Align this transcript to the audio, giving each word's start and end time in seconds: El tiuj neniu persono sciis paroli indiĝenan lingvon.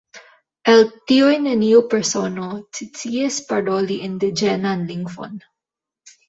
El 0.71 0.79
tiuj 1.11 1.35
neniu 1.47 1.81
persono 1.91 2.47
sciis 2.79 3.37
paroli 3.53 3.99
indiĝenan 4.09 4.83
lingvon. 4.95 5.39